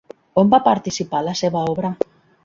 [0.41, 1.93] On va participar la seva obra?